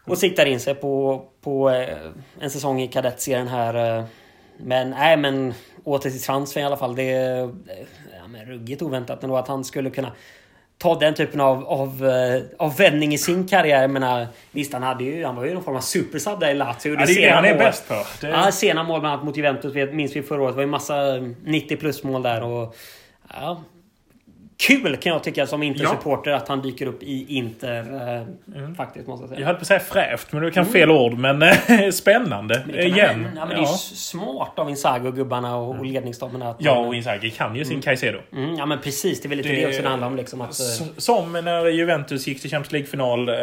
[0.05, 1.97] och siktar in sig på, på eh,
[2.41, 4.05] en säsong i kadettserien här.
[4.59, 6.97] Men nej, men åter till transfer i alla fall.
[6.97, 10.13] Det är ja, ruggigt oväntat ändå att han skulle kunna
[10.79, 13.81] ta den typen av, av, eh, av vändning i sin karriär.
[13.83, 16.55] Jag menar, visst, han, hade ju, han var ju någon form av supersub där i
[16.55, 16.75] Lazio.
[16.85, 17.95] Ja, det är det sena han är mål- bäst på.
[18.21, 20.53] Det, Ja, sena mål bland annat mot Juventus minns vi förra året.
[20.53, 20.95] Det var ju massa
[21.45, 22.43] 90 plus mål där.
[22.43, 22.77] Och,
[23.41, 23.63] ja,
[24.67, 27.79] kul kan jag tycka som Inter-supporter att han dyker upp i Inter.
[28.57, 29.41] Eh, Faktiskt måste jag säga.
[29.41, 31.13] Jag höll på att säga fräscht, men det är kanske fel ord.
[31.19, 32.55] Men eh, spännande.
[32.55, 32.67] Mm.
[32.67, 33.29] Men det kan man- Igen.
[33.37, 33.77] Ja, men det är ja.
[33.95, 36.43] smart av Inzaghi och gubbarna och, och ledningsstaben.
[36.43, 38.19] Att ja, och Inzaghi kan ju sin Caicedo.
[38.33, 39.21] mm, ja, men precis.
[39.21, 40.17] Det är väl lite Det- det, också det handlar om.
[40.17, 43.29] Liksom, att, eh, Som när Juventus gick till Champions League-final.
[43.29, 43.35] Eh,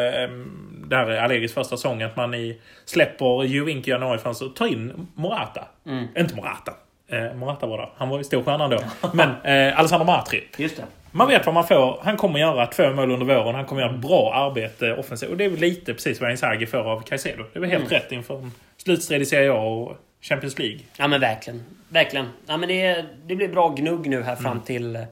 [0.88, 2.02] där är Allegris första säsong.
[2.02, 5.64] Att man i, släpper Juvink i januarifönstret och tar in Morata.
[5.86, 6.06] Mm.
[6.16, 6.72] Inte Morata.
[7.08, 7.90] Eh, Morata var där.
[7.96, 8.78] Han var ju storstjärnan då.
[9.12, 9.28] Men
[9.70, 10.44] eh, Alessandro Matri.
[10.56, 10.82] just det.
[11.16, 12.00] Man vet vad man får.
[12.02, 13.54] Han kommer göra två mål under våren.
[13.54, 15.30] Han kommer göra ett bra arbete offensivt.
[15.30, 17.44] Och det är väl lite precis vad Inzaghi får av Caicedo.
[17.52, 18.00] Det är väl helt Mm.
[18.02, 20.78] rätt inför en slutstrid i Serie A och Champions League.
[20.96, 21.64] Ja men verkligen.
[21.88, 22.26] Verkligen.
[22.46, 24.64] Ja, men det, det blir bra gnugg nu här fram Mm.
[24.64, 24.96] till...
[24.96, 25.02] eh,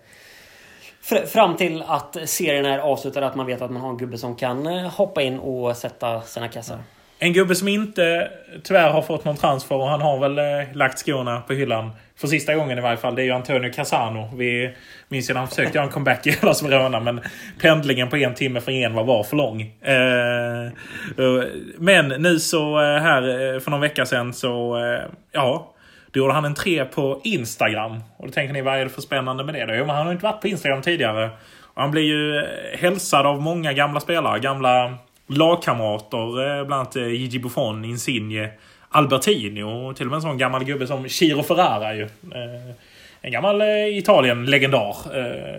[1.03, 3.27] fr- Fram till att serien är avslutad.
[3.27, 6.21] Att man vet att man har en gubbe som kan eh, hoppa in och sätta
[6.21, 6.79] sina kassar.
[7.25, 8.31] En gubbe som inte
[8.63, 11.91] tyvärr har fått någon transfer och han har väl eh, lagt skorna på hyllan.
[12.17, 13.15] För sista gången i varje fall.
[13.15, 14.31] Det är ju Antonio Casano.
[14.37, 14.75] Vi
[15.09, 17.01] minns ju när han försökte göra en comeback i Hellas Verona.
[17.01, 17.21] Men
[17.61, 19.61] pendlingen på en timme från en var, var för lång.
[19.83, 21.45] Eh, eh
[21.79, 24.77] men nu så eh, här eh, för någon vecka sedan så...
[24.85, 25.01] Eh,
[25.33, 25.75] ja.
[26.11, 28.01] Då gjorde han en tre på Instagram.
[28.17, 29.75] Och då tänker ni, vad är det för spännande med det då?
[29.75, 31.31] Jo, men han har inte varit på Instagram tidigare.
[31.75, 32.47] Och han blir ju
[32.79, 34.39] hälsad av många gamla spelare.
[34.39, 36.59] Gamla lagkamrater.
[36.59, 38.49] eh, Bland annat eh, Gigi Buffon, Insigne,
[38.89, 42.03] Albertini och till och med en sån gammal gubbe som Chiro Ferrara ju.
[42.03, 42.75] Eh,
[43.21, 44.97] En gammal Italien-legendar,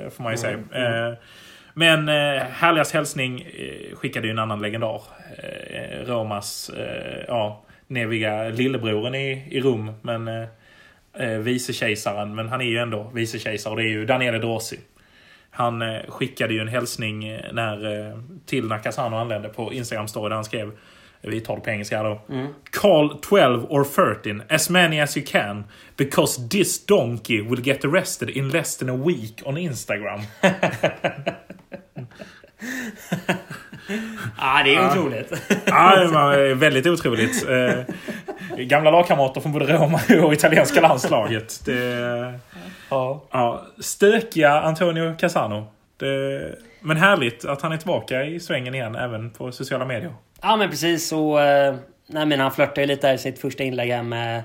[0.09, 0.57] får man ju säga.
[0.73, 1.13] Eh,
[1.73, 3.47] Men eh, härligast hälsning
[3.93, 5.01] skickade ju en annan legendar.
[6.05, 6.71] Romas,
[7.27, 9.91] ja, neviga lillebroren i, i Rom.
[10.01, 12.35] Men eh, vicekejsaren.
[12.35, 14.79] Men han är ju ändå vicekejsare och det är ju Daniele Drossi.
[15.55, 20.07] Han eh, skickade ju en hälsning eh, när, eh, till när Casano anlände på Instagram
[20.07, 20.71] story där han skrev
[21.21, 22.21] vi tar det på engelska då.
[22.29, 22.47] Mm.
[22.71, 25.63] Call 12 or 13, as many as you can.
[25.97, 30.21] Because this donkey will get arrested in less than a week on Instagram.
[34.37, 35.31] ah, det är otroligt.
[35.65, 37.49] ja, det var väldigt otroligt.
[37.49, 37.95] Eh,
[38.57, 41.65] gamla lagkamrater från både Roma och italienska landslaget.
[41.65, 42.39] Det,
[42.89, 43.23] ja.
[43.31, 45.67] ja, stökiga Antonio Casano.
[45.97, 46.41] Det,
[46.79, 50.13] men härligt att han är tillbaka i svängen igen, även på sociala medier.
[50.41, 51.07] Ja, men precis.
[51.07, 51.75] Så, eh,
[52.07, 54.43] nej, men han flörtade ju lite i sitt första inlägg med,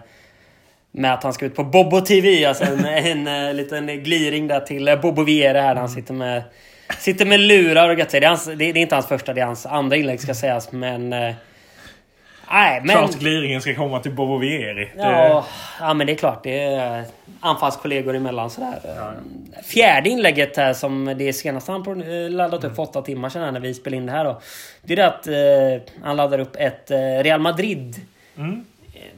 [0.91, 2.45] med att han ska ut på Bobo TV.
[2.45, 5.75] Alltså en, en, en liten gliring där till eh, Bobo Viera här.
[5.75, 6.43] Han sitter med,
[6.99, 8.11] sitter med lurar och gött.
[8.11, 10.73] Det hans, det, är inte hans första, det är hans andra inlägg ska sägas.
[10.73, 11.13] Men...
[11.13, 11.35] Eh,
[12.51, 12.97] nej, men...
[12.97, 14.91] Klart gliringen ska komma till Bobo Vieri.
[14.97, 15.45] Ja,
[15.81, 16.43] ja, men det är klart.
[16.43, 17.05] Det är
[17.41, 18.79] anfallskollegor emellan sådär.
[18.85, 19.13] Ja.
[19.63, 21.83] Fjärde inlägget här som det senaste han
[22.29, 24.41] laddat upp för åtta timmar sedan när vi spelade in det här då.
[24.83, 27.97] Det är det att eh, han laddar upp ett eh, Real Madrid
[28.37, 28.65] mm.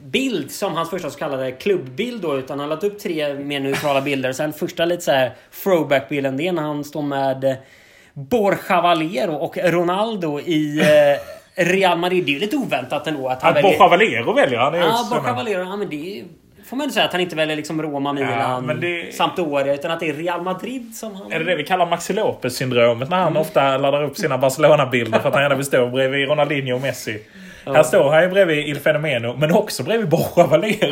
[0.03, 2.37] Bild som hans första så kallade klubbbild då.
[2.37, 4.33] Utan han laddat upp tre mer neutrala bilder.
[4.33, 5.31] Sen första lite så här
[5.63, 7.55] throwback-bilden det är när han står med eh,
[8.13, 12.25] Borja Valero och Ronaldo i eh, Real Madrid.
[12.25, 13.77] Det är ju lite oväntat ändå att han att väljer...
[13.77, 14.73] Borja Valero väljer han?
[14.73, 15.59] Ja, Borja Valero.
[15.59, 16.23] Ja, men det är
[16.65, 19.15] får man säga att han inte väljer liksom Roma, Milan, ja, det...
[19.15, 19.73] Sampdoria.
[19.73, 21.31] Utan att det är Real Madrid som han...
[21.31, 23.09] Är det det vi kallar Maxi Lopez-syndromet?
[23.09, 23.41] När han mm.
[23.41, 27.19] ofta laddar upp sina Barcelona-bilder för att han gärna vill stå bredvid Ronaldinho och Messi.
[27.65, 27.73] Ja.
[27.73, 30.91] Här står han ju bredvid Il Fenomeno, men också bredvid Borja Valero.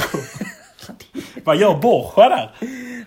[1.44, 2.52] Vad gör Borja där?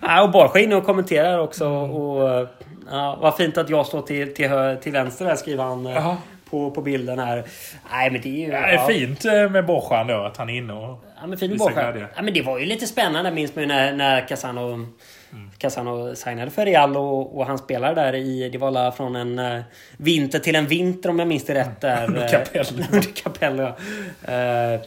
[0.03, 1.69] Ja, och Borja är inne och kommenterar också.
[1.69, 2.49] Och,
[2.91, 5.85] ja, vad fint att jag står till, till, till vänster här, skriver han.
[5.85, 6.17] Ja
[6.51, 7.45] på, på bilden här.
[7.91, 8.53] Nej men det är ju...
[8.53, 11.39] Ja, det är fint eh, med Borchan då, att han är inne och Ja men
[11.39, 12.07] fin med.
[12.17, 14.73] Ja men det var ju lite spännande, minns man när, när Casano...
[15.33, 15.51] Mm.
[15.59, 18.49] Casano signade för Real och, och han spelade där i...
[18.49, 19.63] Det var från en uh,
[19.97, 21.81] vinter till en vinter om jag minns det rätt.
[21.81, 22.85] Där, under Capello.
[22.91, 23.63] under Capello.
[23.63, 24.81] Uh,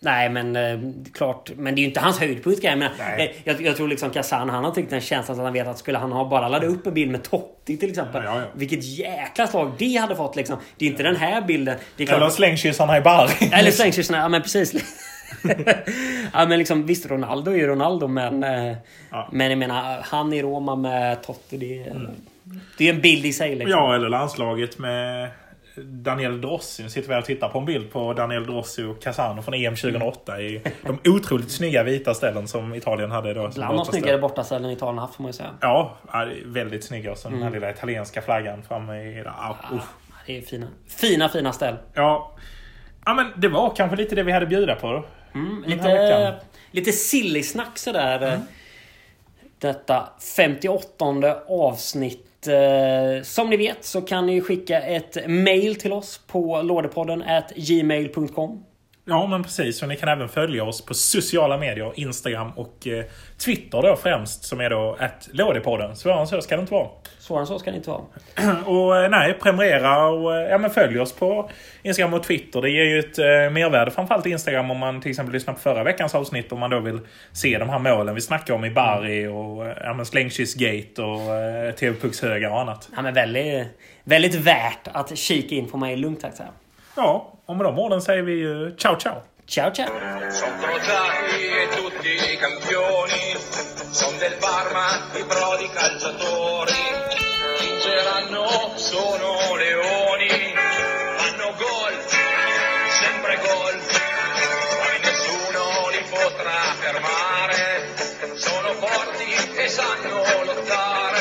[0.00, 0.78] Nej men eh,
[1.14, 2.64] klart, men det är ju inte hans höjdpunkt.
[2.64, 5.52] Jag, menar, eh, jag, jag, tror liksom Kazan, han har tyckt en känsla att han
[5.52, 8.24] vet att skulle han ha bara laddat upp en bild med Totti till exempel.
[8.24, 8.46] Ja, ja, ja.
[8.54, 10.56] Vilket jäkla slag det hade fått liksom.
[10.76, 11.76] Det är inte den här bilden.
[11.96, 13.50] Det är klart, Eller slängkyssarna i Bari.
[13.52, 14.72] Eller slängkyssarna, ja men precis.
[16.32, 18.44] ja men liksom visst Ronaldo är ju Ronaldo men...
[18.44, 18.76] Eh,
[19.32, 22.10] men jag menar han i Roma med Totti det, mm.
[22.78, 23.70] det är en bild i sig liksom.
[23.70, 25.28] Ja eller landslaget med
[25.84, 26.82] Daniel Drossi.
[26.82, 29.54] Nu sitter vi här och tittar på en bild på Daniel Drossi och Casano från
[29.54, 33.48] EM 2008 i de otroligt snygga vita ställen som Italien hade då.
[33.54, 35.50] Bland de snyggare bortaställen Italien haft får man ju säga.
[35.60, 35.96] Ja,
[36.44, 37.12] väldigt snygga.
[37.12, 37.60] Och så den här mm.
[37.60, 39.24] lilla italienska flaggan framme i...
[39.26, 39.78] Ah, ja,
[40.26, 41.76] det är fina, fina, fina ställ.
[41.94, 42.32] Ja.
[43.04, 45.04] ja, men det var kanske lite det vi hade bjuda på.
[45.34, 48.22] Mm, lite, lite silly snack sådär.
[48.22, 48.40] Mm.
[49.58, 51.04] Detta 58
[51.48, 57.24] avsnitt Eh, som ni vet så kan ni skicka ett mail till oss på lådepodden
[57.56, 58.64] gmail.com.
[59.10, 59.82] Ja, men precis.
[59.82, 61.92] Och ni kan även följa oss på sociala medier.
[61.94, 63.04] Instagram och eh,
[63.44, 64.44] Twitter då främst.
[64.44, 65.96] Som är då att Lådepodden.
[65.96, 66.88] Svårare än så ska det inte vara.
[67.18, 68.02] Svårare än så ska det inte vara.
[68.64, 71.50] och eh, nej, prenumerera och eh, ja, men följ oss på
[71.82, 72.62] Instagram och Twitter.
[72.62, 75.84] Det ger ju ett eh, mervärde framförallt Instagram om man till exempel lyssnar på förra
[75.84, 76.52] veckans avsnitt.
[76.52, 77.00] Om man då vill
[77.32, 81.74] se de här målen vi snackar om i Bari och eh, ja, slängkyssgate och eh,
[81.74, 82.88] TV-puckshögar och annat.
[82.96, 83.66] Ja, men väldigt,
[84.04, 86.42] väldigt värt att kika in på mig lugnt sagt.
[87.00, 89.22] Ja, och med de orden säger vi ju ciao ciao.
[89.46, 89.86] Ciao ciao.
[90.30, 93.24] Sono crociati e tutti i campioni,
[93.92, 94.86] son del Parma
[95.20, 96.82] i prodi calciatori,
[97.60, 99.30] vinceranno sono
[99.62, 100.54] leoni,
[101.18, 101.94] fanno gol,
[103.00, 103.76] sempre gol,
[104.80, 105.62] ma nessuno
[105.94, 107.94] li potrà fermare,
[108.34, 111.17] sono forti e sanno lottare.